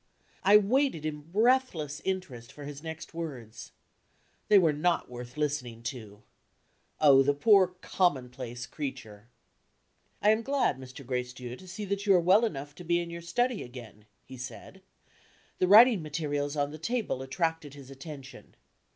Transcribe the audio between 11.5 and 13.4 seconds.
to see that you are well enough to be in your